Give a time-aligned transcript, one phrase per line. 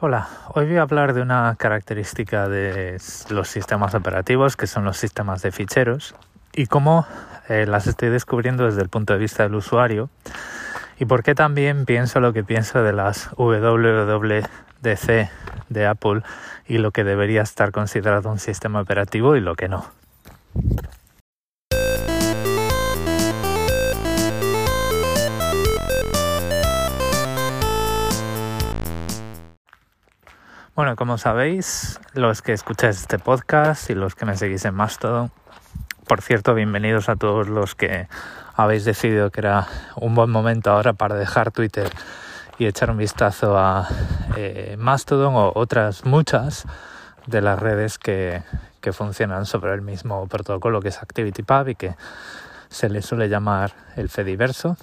[0.00, 2.98] Hola, hoy voy a hablar de una característica de
[3.30, 6.14] los sistemas operativos que son los sistemas de ficheros
[6.52, 7.04] y cómo
[7.48, 10.08] eh, las estoy descubriendo desde el punto de vista del usuario
[11.00, 15.30] y por qué también pienso lo que pienso de las WWDC
[15.68, 16.22] de Apple
[16.68, 19.84] y lo que debería estar considerado un sistema operativo y lo que no.
[30.78, 35.32] Bueno, como sabéis, los que escucháis este podcast y los que me seguís en Mastodon,
[36.06, 38.06] por cierto, bienvenidos a todos los que
[38.54, 41.90] habéis decidido que era un buen momento ahora para dejar Twitter
[42.60, 43.88] y echar un vistazo a
[44.36, 46.64] eh, Mastodon o otras muchas
[47.26, 48.44] de las redes que,
[48.80, 51.96] que funcionan sobre el mismo protocolo que es ActivityPub y que
[52.68, 54.76] se le suele llamar el Fediverso.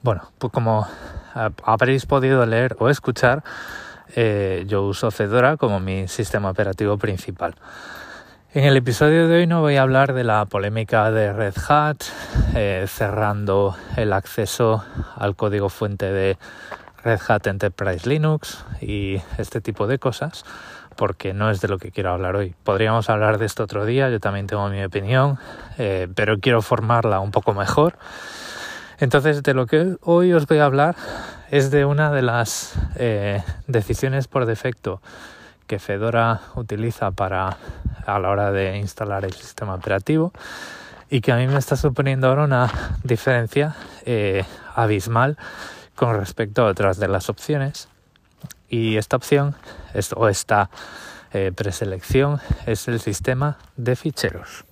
[0.00, 0.88] Bueno, pues como
[1.34, 3.44] habréis podido leer o escuchar,
[4.14, 7.54] eh, yo uso Fedora como mi sistema operativo principal.
[8.52, 12.02] En el episodio de hoy no voy a hablar de la polémica de Red Hat
[12.54, 14.84] eh, cerrando el acceso
[15.16, 16.38] al código fuente de
[17.02, 20.44] Red Hat Enterprise Linux y este tipo de cosas
[20.96, 22.54] porque no es de lo que quiero hablar hoy.
[22.62, 25.38] Podríamos hablar de esto otro día, yo también tengo mi opinión,
[25.76, 27.98] eh, pero quiero formarla un poco mejor
[29.00, 30.94] entonces, de lo que hoy os voy a hablar
[31.54, 35.00] es de una de las eh, decisiones por defecto
[35.68, 37.58] que Fedora utiliza para
[38.06, 40.32] a la hora de instalar el sistema operativo
[41.10, 42.72] y que a mí me está suponiendo ahora una
[43.04, 44.42] diferencia eh,
[44.74, 45.38] abismal
[45.94, 47.86] con respecto a otras de las opciones.
[48.68, 49.54] Y esta opción
[50.16, 50.70] o esta
[51.32, 54.64] eh, preselección es el sistema de ficheros.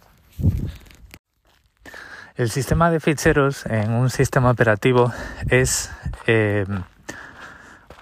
[2.34, 5.12] El sistema de ficheros en un sistema operativo
[5.50, 5.92] es
[6.26, 6.64] eh,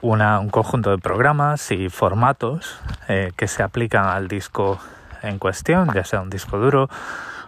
[0.03, 4.79] un conjunto de programas y formatos eh, que se aplican al disco
[5.23, 6.89] en cuestión, ya sea un disco duro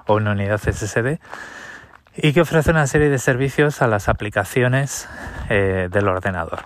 [0.08, 1.20] o una unidad SSD,
[2.16, 5.08] y que ofrece una serie de servicios a las aplicaciones
[5.50, 6.64] eh, del ordenador.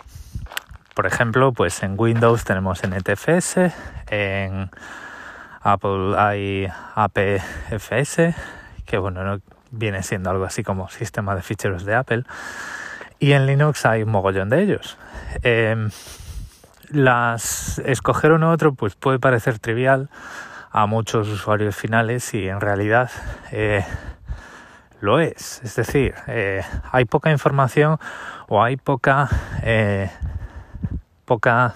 [0.94, 3.70] Por ejemplo, pues en Windows tenemos NTFS,
[4.08, 4.70] en
[5.60, 8.34] Apple hay APFS,
[8.86, 9.40] que bueno, no,
[9.70, 12.24] viene siendo algo así como sistema de ficheros de Apple.
[13.18, 14.98] Y en Linux hay un mogollón de ellos.
[15.42, 15.90] Em,
[16.90, 20.08] las escoger uno u otro pues puede parecer trivial
[20.70, 23.10] a muchos usuarios finales y en realidad
[23.50, 23.84] eh,
[25.00, 25.60] lo es.
[25.64, 26.62] Es decir, eh,
[26.92, 27.98] hay poca información
[28.48, 29.28] o hay poca
[29.62, 30.10] eh,
[31.24, 31.74] poca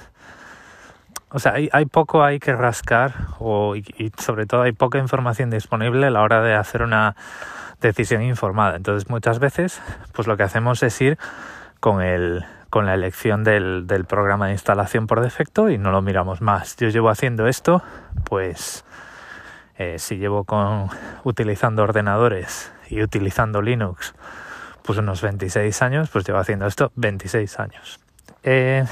[1.33, 5.49] o sea, hay, hay, poco hay que rascar o, y sobre todo hay poca información
[5.49, 7.15] disponible a la hora de hacer una
[7.81, 8.77] decisión informada.
[8.77, 9.81] Entonces muchas veces
[10.13, 11.19] pues lo que hacemos es ir
[11.81, 16.41] con el con la elección del, programa de instalación por defecto y no lo miramos
[16.41, 16.77] más.
[16.77, 17.83] Yo llevo haciendo esto,
[18.25, 18.85] pues
[19.77, 20.89] eh, si llevo con
[21.25, 24.15] utilizando ordenadores y utilizando Linux,
[24.85, 27.99] pues unos 26 años, pues llevo haciendo esto 26 años.
[28.45, 28.85] Eh,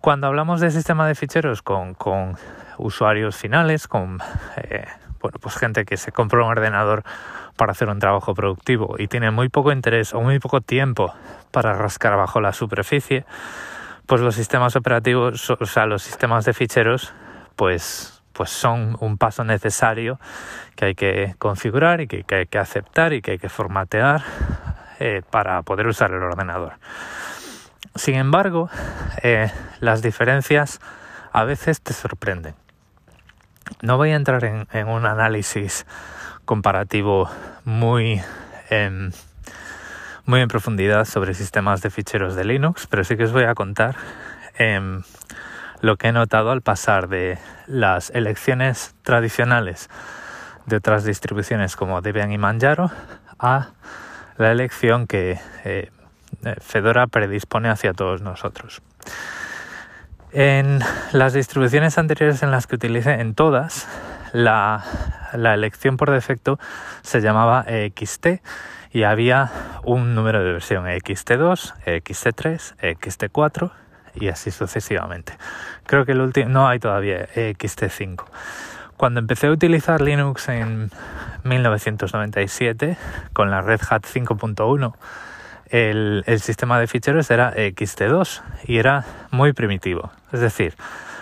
[0.00, 2.36] cuando hablamos de sistema de ficheros con, con
[2.78, 4.18] usuarios finales, con
[4.56, 4.86] eh,
[5.20, 7.02] bueno, pues gente que se compra un ordenador
[7.56, 11.12] para hacer un trabajo productivo y tiene muy poco interés o muy poco tiempo
[11.50, 13.24] para rascar bajo la superficie,
[14.06, 17.12] pues los sistemas operativos, o sea, los sistemas de ficheros,
[17.56, 20.18] pues, pues son un paso necesario
[20.74, 24.22] que hay que configurar y que, hay que aceptar y que hay que formatear
[24.98, 26.74] eh, para poder usar el ordenador.
[27.94, 28.70] Sin embargo,
[29.22, 30.80] eh, las diferencias
[31.32, 32.54] a veces te sorprenden.
[33.82, 35.86] No voy a entrar en, un análisis
[36.44, 37.30] comparativo
[37.64, 38.20] muy,
[40.26, 43.54] muy en profundidad sobre sistemas de ficheros de Linux, pero sí que os voy a
[43.54, 43.96] contar
[44.58, 45.02] em,
[45.80, 49.88] lo que he notado al pasar de las elecciones tradicionales
[50.66, 52.90] de otras distribuciones como Debian y Manjaro
[53.38, 53.70] a
[54.36, 55.90] la elección que eh,
[56.60, 58.82] Fedora predispone hacia todos nosotros.
[60.32, 60.78] En
[61.12, 63.88] las distribuciones anteriores en las que utilicé, en todas,
[64.32, 64.84] la,
[65.32, 66.58] elección por defecto
[67.02, 68.26] se llamaba EXT
[68.92, 69.50] y había
[69.84, 73.72] un número de versión EXT2, EXT3, EXT4
[74.14, 75.36] y así sucesivamente.
[75.86, 78.24] Creo que el último no hay todavía EXT5.
[78.96, 80.90] Cuando empecé a utilizar Linux en
[81.42, 82.96] 1997
[83.32, 84.94] con la Red Hat 5.1
[85.70, 90.10] el, sistema de ficheros era XT2 y era muy primitivo.
[90.32, 90.74] Es decir,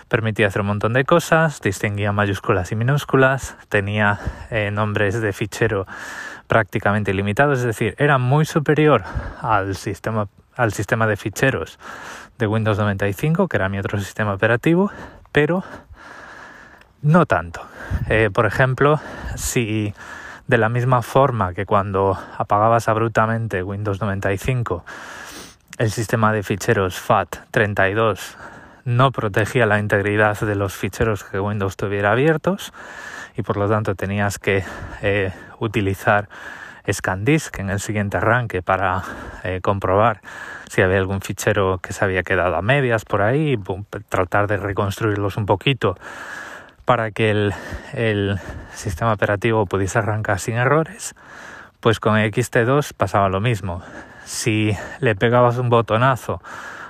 [0.08, 4.18] permitía hacer un montón de cosas, distinguía mayúsculas y minúsculas, tenía
[4.50, 5.86] eh, nombres de fichero
[6.46, 9.04] prácticamente ilimitados, es decir, era muy superior
[9.42, 10.28] al sistema
[10.58, 11.78] al sistema de ficheros
[12.36, 14.90] de Windows 95, que era mi otro sistema operativo,
[15.30, 15.62] pero
[17.00, 17.62] no tanto.
[18.08, 19.00] Eh, por ejemplo,
[19.36, 19.94] si
[20.48, 24.82] de la misma forma que cuando apagabas abruptamente Windows 95,
[25.76, 28.36] el sistema de ficheros FAT32
[28.86, 32.72] no protegía la integridad de los ficheros que Windows tuviera abiertos
[33.36, 34.64] y por lo tanto tenías que
[35.02, 36.30] eh, utilizar
[36.90, 39.02] ScanDisk en el siguiente arranque para
[39.44, 40.22] eh, comprobar
[40.70, 43.58] si había algún fichero que se había quedado a medias por ahí, y
[44.08, 45.96] tratar de reconstruirlos un poquito
[46.88, 48.40] para que el,
[48.72, 51.14] sistema operativo pudiese arrancar sin errores,
[51.80, 53.82] pues con XT2 pasaba lo mismo.
[54.24, 56.40] Si le pegabas un botonazo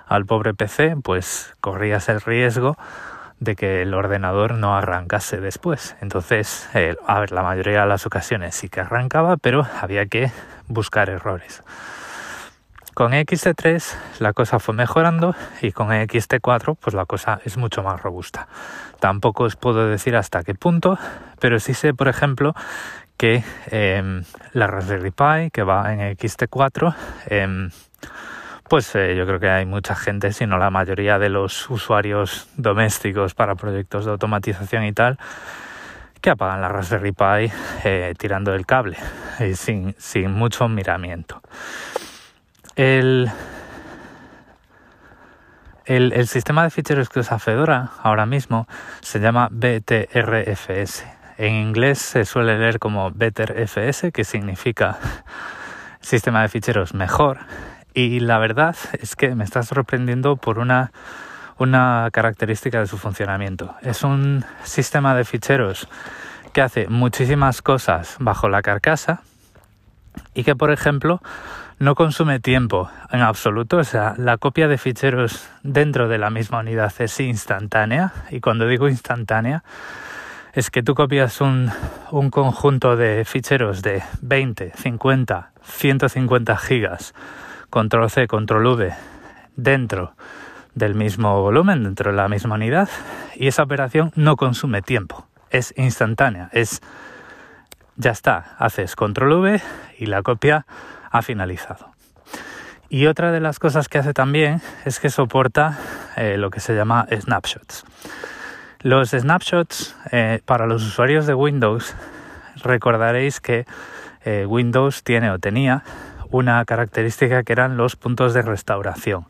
[0.07, 2.77] al pobre PC, pues corrías el riesgo
[3.41, 5.97] de que el ordenador no arrancase después.
[6.01, 6.71] Entonces,
[7.05, 10.31] a ver, la mayoría de las ocasiones sí que arrancaba, pero había que
[10.69, 11.65] buscar errores.
[12.99, 18.03] Con XT3 la cosa fue mejorando y con XT4 pues la cosa es mucho más
[18.03, 18.49] robusta.
[18.99, 20.99] Tampoco os puedo decir hasta qué punto,
[21.39, 22.57] pero sí sé, por ejemplo,
[23.17, 27.71] que em, la Raspberry Pi que va en XT4
[28.69, 32.49] pues eh, yo creo que hay mucha gente, si no la mayoría de los usuarios
[32.57, 35.21] domésticos para proyectos de automatización y tal,
[36.21, 37.53] que apagan la Raspberry Pi
[37.85, 38.97] eh, tirando el cable
[39.39, 41.41] y sin, sin mucho miramiento.
[42.79, 43.29] El,
[45.85, 48.69] el, sistema de ficheros que usa Fedora ahora mismo
[49.01, 51.05] se llama BTRFS.
[51.39, 54.97] En inglés se suele leer como BetterFS, que significa
[56.01, 57.41] sistema de ficheros mejor
[57.95, 60.93] y la verdad es que me está sorprendiendo por una,
[61.59, 63.75] una característica de su funcionamiento.
[63.83, 65.89] Es un sistema de ficheros
[66.53, 69.23] que hace muchísimas cosas bajo la carcasa
[70.33, 71.21] y que, por ejemplo,
[71.79, 73.79] no consume tiempo en absoluto.
[73.79, 78.13] O sea, la copia de ficheros dentro de la misma unidad es instantánea.
[78.31, 79.63] Y cuando digo instantánea,
[80.53, 81.71] es que tú copias un,
[82.11, 87.15] un conjunto de ficheros de 20, 50, 150 gigas
[87.71, 88.95] control C, control V
[89.57, 90.15] dentro
[90.75, 92.89] del mismo volumen, dentro de la misma unidad,
[93.35, 96.81] y esa operación no consume tiempo, es instantánea, es
[97.97, 99.61] ya está, haces control V
[99.99, 100.67] y la copia
[101.11, 101.91] ha finalizado.
[102.91, 105.79] Y otra de las cosas que hace también es que soporta
[106.17, 107.85] eh, lo que se llama snapshots.
[108.81, 111.95] Los snapshots eh, para los usuarios de Windows
[112.63, 113.67] recordaréis que
[114.25, 115.83] eh, Windows tiene o tenía
[116.31, 119.27] una característica que eran los puntos de restauración.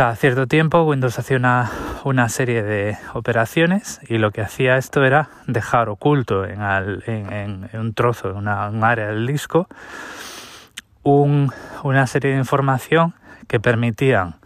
[0.00, 1.36] Cada cierto tiempo Windows hacía
[2.04, 8.30] una, serie de operaciones y lo que hacía esto era dejar oculto en, un trozo,
[8.30, 9.68] en un área del disco,
[11.02, 13.12] una serie de información
[13.46, 14.36] que permitían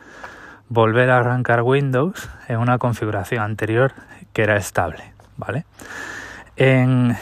[0.69, 3.93] volver a arrancar Windows en una configuración anterior
[4.33, 5.13] que era estable.
[5.37, 5.67] ¿vale?
[6.57, 7.17] En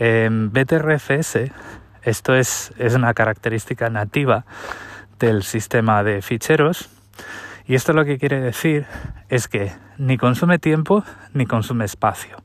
[0.00, 1.52] BTRFS
[2.02, 4.44] esto es, una característica nativa
[5.20, 6.90] del sistema de ficheros
[7.70, 8.84] y esto lo que quiere decir
[9.28, 12.36] es que ni consume tiempo ni consume espacio.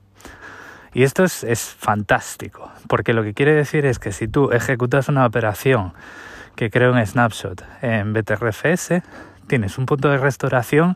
[0.94, 5.10] Y esto es, es, fantástico, porque lo que quiere decir es que si tú ejecutas
[5.10, 5.94] una operación
[6.56, 9.02] que crea un snapshot en BTRFS,
[9.48, 10.96] tienes un punto de restauración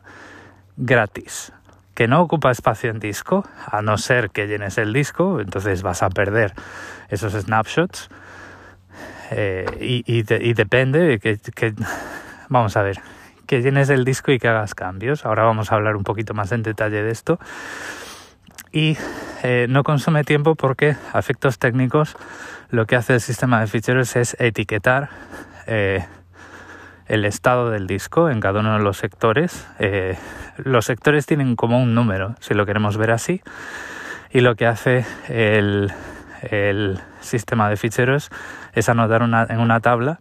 [0.76, 1.52] gratis,
[1.94, 6.04] que no ocupa espacio en disco, a no ser que llenes el disco, entonces vas
[6.04, 6.54] a perder
[7.08, 8.08] esos snapshots
[9.32, 11.74] eh, y, depende que, que,
[12.48, 13.00] vamos a ver,
[13.50, 15.26] que llenes el disco y que hagas cambios.
[15.26, 17.40] Ahora vamos a hablar un poquito más en detalle de esto.
[18.70, 18.96] Y
[19.42, 22.16] eh, no consume tiempo porque a efectos técnicos
[22.70, 25.10] lo que hace el sistema de ficheros es etiquetar
[25.66, 26.06] eh,
[27.08, 29.66] el estado del disco en cada uno de los sectores.
[30.56, 33.42] los sectores tienen como un número, si lo queremos ver así.
[34.30, 35.92] Y lo que hace el,
[36.42, 38.30] el sistema de ficheros
[38.74, 40.20] es anotar en una tabla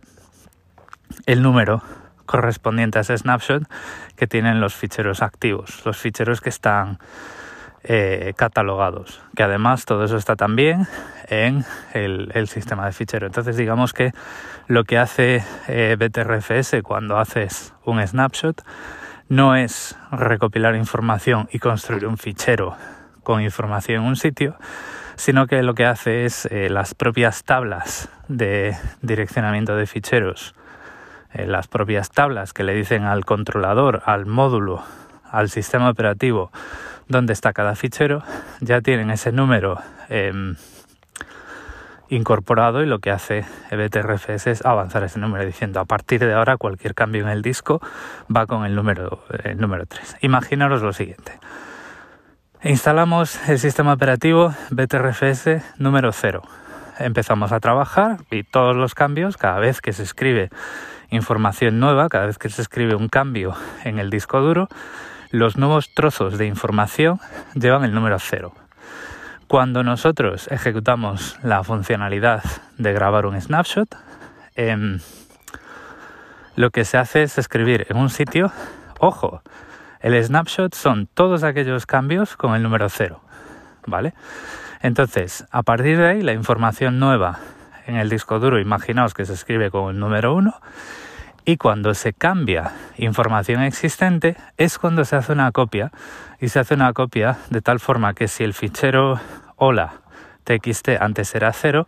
[1.27, 1.83] el número
[2.29, 3.63] correspondiente a snapshot
[4.15, 6.99] que tienen los ficheros activos, los ficheros que están
[7.83, 10.85] eh, catalogados, que además todo eso está también
[11.27, 13.29] en el, sistema de ficheros.
[13.29, 14.11] Entonces digamos que
[14.67, 18.63] lo que hace eh, BTRFS cuando haces un snapshot
[19.27, 22.77] no es recopilar información y construir un fichero
[23.23, 24.55] con información en un sitio,
[25.15, 30.53] sino que lo que hace es eh, las propias tablas de direccionamiento de ficheros,
[31.33, 34.83] eh, las propias tablas que le dicen al controlador, al módulo,
[35.31, 36.51] al sistema operativo
[37.07, 38.23] dónde está cada fichero,
[38.61, 40.55] ya tienen ese número em,
[42.09, 46.57] incorporado y lo que hace BTRFS es avanzar ese número diciendo a partir de ahora
[46.57, 47.81] cualquier cambio en el disco
[48.35, 50.17] va con el número, el número 3.
[50.21, 51.39] Imaginaros lo siguiente.
[52.63, 56.41] Instalamos el sistema operativo BTRFS número 0.
[56.99, 60.49] Empezamos a trabajar y todos los cambios, cada vez que se escribe
[61.09, 64.67] información nueva, cada vez que se escribe un cambio en el disco duro,
[65.31, 67.19] los nuevos trozos de información
[67.53, 68.53] llevan el número 0.
[69.47, 72.43] Cuando nosotros ejecutamos la funcionalidad
[72.77, 73.95] de grabar un snapshot,
[74.55, 74.99] em,
[76.55, 78.51] lo que se hace es escribir en un sitio,
[78.99, 79.41] ojo,
[80.01, 83.21] el snapshot son todos aquellos cambios con el número 0,
[83.85, 84.13] ¿vale?
[84.81, 87.39] Entonces, a partir de ahí, la información nueva
[87.89, 90.53] en el disco duro, imaginaos que se escribe con el número 1,
[91.43, 95.91] y cuando se cambia información existente es cuando se hace una copia
[96.39, 99.19] y se hace una copia de tal forma que si el fichero
[99.55, 100.01] hola
[100.43, 101.87] txt antes era 0,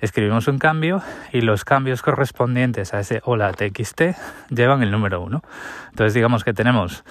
[0.00, 4.02] escribimos un cambio y los cambios correspondientes a ese hola txt
[4.50, 5.42] llevan el número 1.
[5.90, 7.04] Entonces digamos que tenemos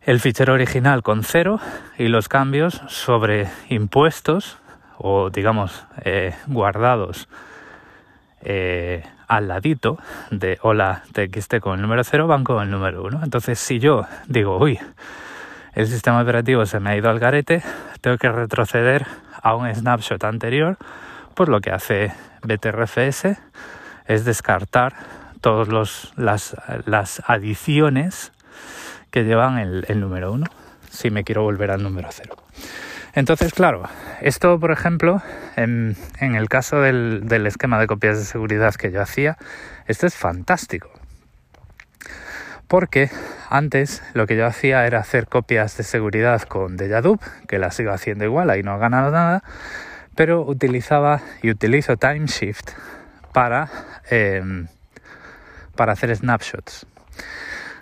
[0.00, 1.60] el fichero original con 0
[1.98, 4.58] y los cambios sobre impuestos
[4.98, 7.28] o digamos eh, guardados
[8.42, 9.98] eh, al ladito
[10.30, 13.20] de hola txt con el número 0 van con el número 1.
[13.22, 14.78] Entonces si yo digo, uy,
[15.74, 17.62] el sistema operativo se me ha ido al garete,
[18.00, 19.06] tengo que retroceder
[19.42, 20.76] a un snapshot anterior,
[21.34, 22.12] pues lo que hace
[22.42, 23.38] BTRFS
[24.06, 24.94] es descartar
[25.40, 25.68] todas
[26.16, 28.32] las, las adiciones
[29.10, 30.46] que llevan el, el número 1
[30.90, 32.34] si me quiero volver al número 0.
[33.18, 33.82] Entonces, claro,
[34.20, 35.20] esto, por ejemplo,
[35.56, 39.36] en, el caso del, esquema de copias de seguridad que yo hacía,
[39.88, 40.88] esto es fantástico
[42.68, 43.10] porque
[43.50, 47.90] antes lo que yo hacía era hacer copias de seguridad con Dejadup, que las sigo
[47.90, 49.42] haciendo igual, ahí no he ganado nada,
[50.14, 52.70] pero utilizaba y utilizo Timeshift
[53.32, 53.68] para,
[54.10, 54.64] eh,
[55.74, 56.86] para hacer snapshots.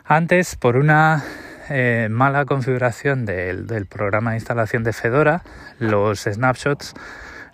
[0.07, 1.25] Antes, por una
[1.71, 5.43] eh, mala configuración del, programa de instalación de Fedora,
[5.79, 6.95] los snapshots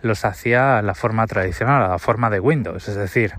[0.03, 3.33] los hacía a la forma tradicional, a la forma de Windows, es decir,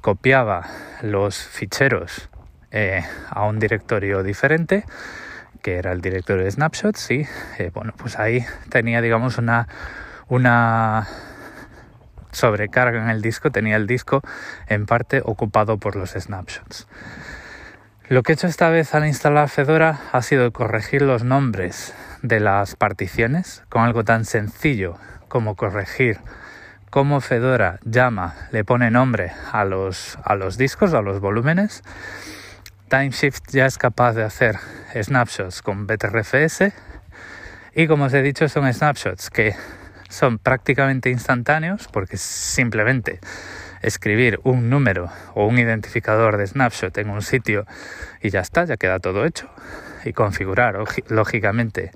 [0.00, 0.66] copiaba
[1.02, 2.30] los ficheros
[2.70, 4.84] eh, a un directorio diferente
[5.62, 7.26] que era el directorio de snapshots y
[7.58, 9.66] eh, bueno pues ahí tenía digamos una
[10.28, 11.08] una
[12.30, 14.22] sobrecarga en el disco tenía el disco
[14.68, 16.86] en parte ocupado por los snapshots
[18.08, 22.40] lo que he hecho esta vez al instalar Fedora ha sido corregir los nombres de
[22.40, 24.96] las particiones con algo tan sencillo
[25.28, 26.18] como corregir
[26.88, 31.82] cómo Fedora llama, le pone nombre a los, a los discos, a los volúmenes.
[32.88, 34.56] Timeshift ya es capaz de hacer
[34.94, 36.72] snapshots con BTRFS
[37.74, 39.54] y como os he dicho son snapshots que
[40.08, 43.20] son prácticamente instantáneos porque simplemente
[43.82, 47.66] escribir un número o un identificador de snapshot en un sitio
[48.22, 49.50] y ya está, ya queda todo hecho
[50.04, 51.90] y configurar lógicamente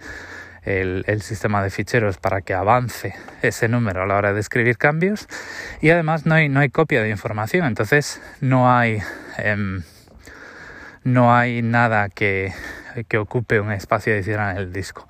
[0.62, 5.26] el, sistema de ficheros para que avance ese número a la hora de escribir cambios
[5.80, 9.02] y además no hay, no hay copia de información entonces no hay
[9.38, 9.82] eh,
[11.04, 12.52] no hay nada que,
[13.08, 15.08] que ocupe un espacio adicional en el disco.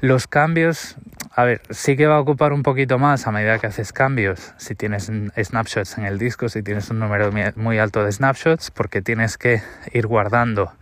[0.00, 0.96] Los cambios,
[1.36, 4.54] a ver, sí que va a ocupar un poquito más a medida que haces cambios,
[4.56, 9.02] si tienes snapshots en el disco, si tienes un número muy alto de snapshots, porque
[9.02, 9.60] tienes que
[9.92, 10.72] ir guardando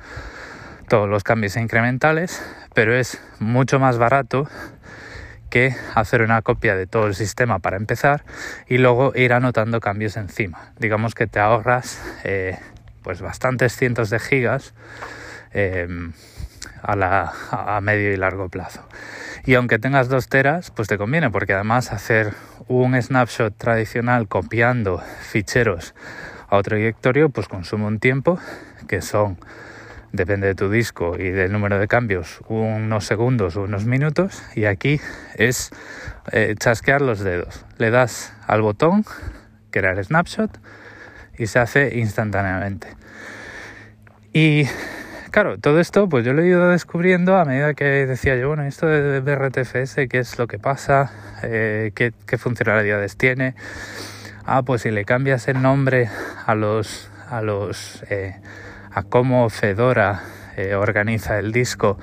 [0.89, 2.45] todos los cambios incrementales,
[2.75, 4.47] pero es mucho más barato
[5.49, 8.25] que hacer una copia de todo el sistema para empezar
[8.69, 10.73] y luego ir anotando cambios encima.
[10.79, 12.59] Digamos que te ahorras eh,
[13.03, 14.75] pues bastantes cientos de gigas
[15.55, 15.89] eh,
[16.83, 18.87] a, la, a medio y largo plazo.
[19.45, 22.33] Y aunque tengas dos teras, pues te conviene, porque además hacer
[22.69, 25.95] un snapshot tradicional copiando ficheros
[26.49, 28.39] a otro directorio, pues consume un tiempo
[28.87, 29.39] que son,
[30.13, 34.45] depende de tu disco y del número de cambios, unos segundos o unos minutos.
[34.55, 35.01] Y aquí
[35.35, 35.71] es
[36.31, 37.65] eh, chasquear los dedos.
[37.79, 39.05] Le das al botón,
[39.71, 40.61] crear snapshot,
[41.37, 42.89] y se hace instantáneamente.
[44.33, 44.69] Y
[45.33, 48.65] claro, todo esto pues yo lo he ido descubriendo a medida que decía yo, bueno,
[48.65, 51.11] esto de BRTFS, ¿qué es lo que pasa?
[51.43, 53.55] Eh, ¿qué, ¿qué, funcionalidades tiene?
[54.45, 56.11] Ah, pues si le cambias el nombre
[56.47, 58.37] a los, a los, eh,
[58.93, 60.23] a cómo Fedora
[60.57, 61.99] eh, organiza el disco,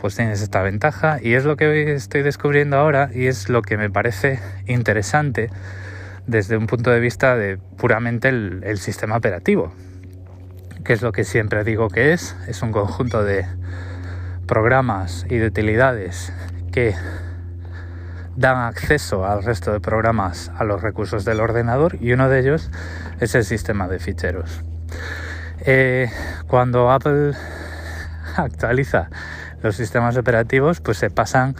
[0.00, 3.76] pues tienes esta ventaja y es lo que estoy descubriendo ahora y es lo que
[3.76, 5.50] me parece interesante
[6.26, 9.72] desde un punto de vista de puramente el sistema operativo,
[10.84, 13.46] que es lo que siempre digo que es, es un conjunto de
[14.46, 16.32] programas y de utilidades
[16.72, 16.94] que
[18.36, 22.70] dan acceso al resto de programas a los recursos del ordenador y uno de ellos
[23.20, 24.62] es el sistema de ficheros.
[25.64, 26.10] Eh,
[26.48, 27.32] cuando Apple
[28.36, 29.10] actualiza
[29.62, 31.54] los sistemas operativos, pues se pasan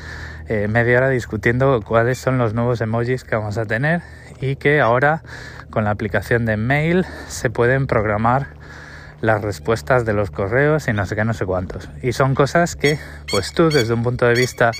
[0.48, 4.02] eh, media hora discutiendo cuáles son los nuevos emojis que vamos a tener
[4.40, 5.22] y que ahora
[5.70, 8.48] con la aplicación de mail se pueden programar
[9.22, 11.88] las respuestas de los correos y no sé qué, no sé cuántos.
[12.02, 12.98] Y son cosas que,
[13.30, 14.72] pues tú, desde un punto de vista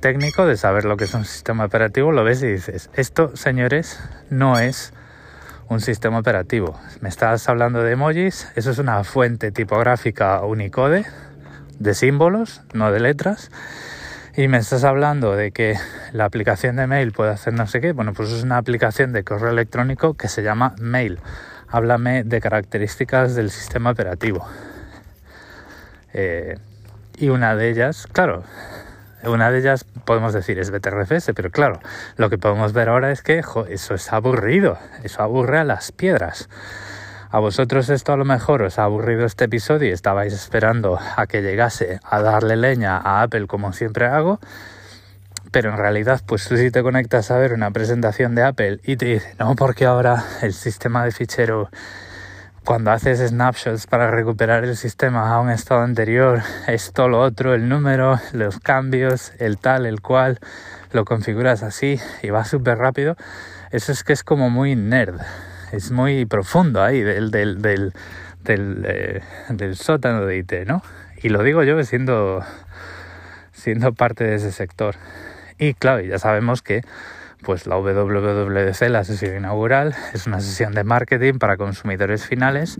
[0.00, 4.00] técnico, de saber lo que es un sistema operativo, lo ves y dices, esto, señores,
[4.30, 4.94] no es
[5.68, 6.80] un sistema operativo.
[7.02, 11.04] Me estás hablando de emojis, eso es una fuente tipográfica Unicode
[11.78, 13.50] de símbolos, no de letras.
[14.38, 15.74] Y me estás hablando de que
[16.12, 17.92] la aplicación de mail puede hacer no sé qué.
[17.92, 21.18] Bueno, pues es una aplicación de correo electrónico que se llama Mail
[21.70, 24.46] háblame de características del sistema operativo.
[26.12, 26.58] Eh,
[27.16, 28.44] y una de ellas, claro,
[29.24, 31.80] una de ellas podemos decir es BTRFS, pero claro,
[32.16, 36.48] lo que podemos ver ahora es que eso es aburrido, eso aburre a las piedras.
[37.30, 41.26] A vosotros esto a lo mejor os ha aburrido este episodio y estabais esperando a
[41.26, 44.40] que llegase a darle leña a Apple como siempre hago
[45.50, 48.96] pero en realidad pues tú si te conectas a ver una presentación de Apple y
[48.96, 51.70] te dice no porque ahora el sistema de fichero
[52.64, 57.68] cuando haces snapshots para recuperar el sistema a un estado anterior esto lo otro el
[57.68, 60.38] número los cambios el tal el cual
[60.92, 63.16] lo configuras así y va súper rápido
[63.70, 65.20] eso es que es como muy nerd
[65.72, 67.92] es muy profundo ahí del del del
[68.44, 70.82] del, eh, del sótano de IT no
[71.22, 72.44] y lo digo yo siendo
[73.52, 74.94] siendo parte de ese sector
[75.58, 76.82] y claro, ya sabemos que
[77.42, 82.78] pues la WWDC, la sesión inaugural, es una sesión de marketing para consumidores finales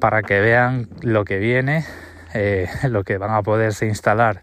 [0.00, 1.84] para que vean lo que viene,
[2.34, 4.42] eh, lo que van a poderse instalar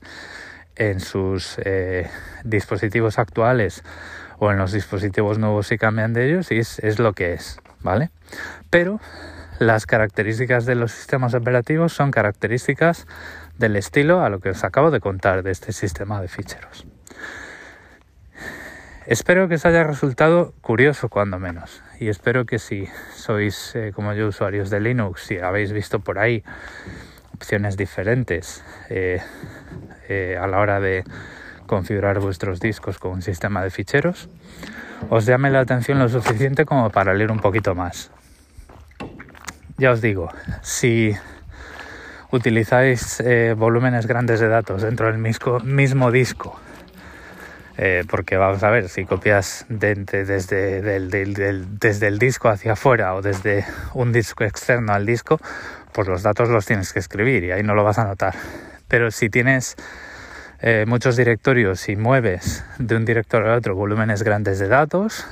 [0.76, 2.10] en sus eh,
[2.44, 3.84] dispositivos actuales
[4.40, 7.60] o en los dispositivos nuevos si cambian de ellos y es, es lo que es,
[7.82, 8.10] ¿vale?
[8.72, 9.00] Pero
[9.60, 13.06] las características de los sistemas operativos son características
[13.58, 16.88] del estilo a lo que os acabo de contar de este sistema de ficheros.
[19.06, 24.14] Espero que os haya resultado curioso cuando menos y espero que si sois eh, como
[24.14, 26.42] yo usuarios de Linux y habéis visto por ahí
[27.36, 29.20] opciones diferentes eh,
[30.08, 31.04] eh, a la hora de
[31.68, 34.30] configurar vuestros discos con un sistema de ficheros,
[35.10, 38.10] os llame la atención lo suficiente como para leer un poquito más.
[39.78, 40.30] Ya os digo,
[40.62, 41.14] si
[42.32, 43.22] utilizáis
[43.58, 46.60] volúmenes grandes de datos dentro del mismo disco,
[47.78, 53.66] eh, porque vamos a ver, si copias desde, desde el disco hacia afuera o desde
[53.94, 55.40] un disco externo al disco,
[55.92, 58.36] pues los datos los tienes que escribir y ahí no lo vas a notar.
[58.88, 59.76] Pero si tienes
[60.62, 65.26] eh, muchos directorios y mueves de un directorio a otro volúmenes grandes de datos,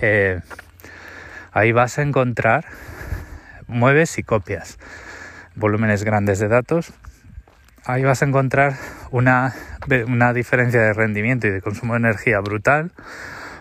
[0.00, 0.40] eh,
[1.52, 2.64] ahí vas a encontrar,
[3.66, 4.78] mueves y copias
[5.54, 6.92] volúmenes grandes de datos,
[7.86, 8.76] ahí vas a encontrar
[9.10, 9.54] una,
[10.06, 12.92] una diferencia de rendimiento y de consumo de energía brutal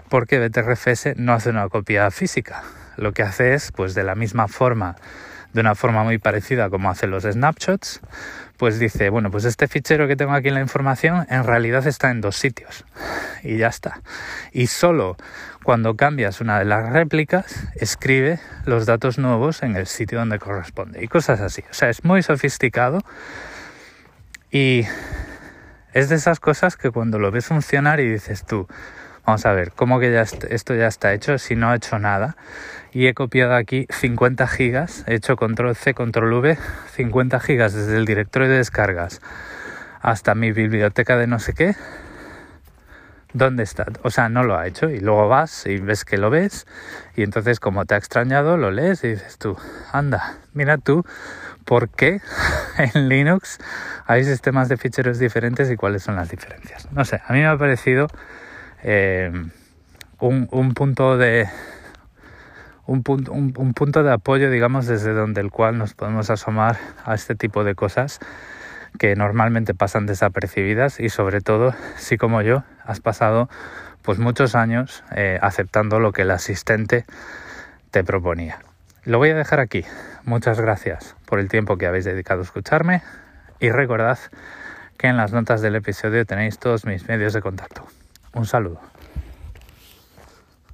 [0.09, 2.63] porque BTRFS no hace una copia física.
[2.97, 4.95] Lo que hace es, pues de la misma forma,
[5.53, 7.99] de una forma muy parecida como hace los snapshots,
[8.57, 12.11] pues dice, bueno, pues este fichero que tengo aquí en la información en realidad está
[12.11, 12.85] en dos sitios
[13.41, 14.01] y ya está.
[14.51, 15.17] Y solo
[15.63, 21.03] cuando cambias una de las réplicas, escribe los datos nuevos en el sitio donde corresponde
[21.03, 21.63] y cosas así.
[21.71, 22.99] O sea, es muy sofisticado
[24.53, 24.85] y
[25.93, 28.67] es de esas cosas que cuando lo ves funcionar y dices tú,
[29.25, 32.37] vamos a ver, ¿cómo que ya esto ya está hecho si no he hecho nada?
[32.91, 36.57] Y he copiado aquí 50 gigas, he hecho control C, control V,
[36.95, 39.21] 50 gigas desde el directorio de descargas
[40.01, 41.75] hasta mi biblioteca de no sé qué.
[43.33, 43.87] ¿Dónde está?
[44.03, 46.67] O sea, no lo ha hecho y luego vas y ves que lo ves
[47.15, 49.57] y entonces como te ha extrañado lo lees y dices tú,
[49.91, 51.03] anda, mira tú
[51.65, 52.21] por qué
[52.77, 53.59] en Linux
[54.05, 56.91] hay sistemas de ficheros diferentes y cuáles son las diferencias.
[56.91, 58.07] No sé, a mí me ha parecido
[58.83, 59.31] eh,
[60.19, 61.47] un, punto de
[62.85, 67.15] un punto, un, punto de apoyo, digamos, desde donde el cual nos podemos asomar a
[67.15, 68.19] este tipo de cosas
[68.99, 73.49] que normalmente pasan desapercibidas y sobre todo si como yo has pasado
[74.03, 77.05] pues muchos años eh, aceptando lo que el asistente
[77.89, 78.59] te proponía.
[79.05, 79.85] Lo voy a dejar aquí.
[80.23, 83.01] Muchas gracias por el tiempo que habéis dedicado a escucharme
[83.59, 84.19] y recordad
[84.99, 87.87] que en las notas del episodio tenéis todos mis medios de contacto.
[88.35, 88.92] Un saludo.